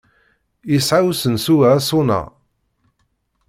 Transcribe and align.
Yesɛa 0.71 1.01
usensu-a 1.09 1.67
aṣuna? 1.77 2.21